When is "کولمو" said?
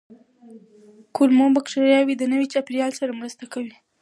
1.15-1.47